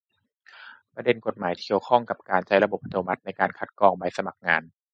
[0.93, 4.63] ประเด็นกฎหมายที่เกี่ยวข้องกับการใช้ระบบอัตโนมัติในการคัดกรองใบสมัครงาน